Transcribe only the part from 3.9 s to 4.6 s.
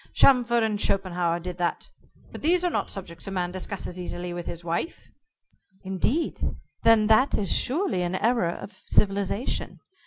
easily with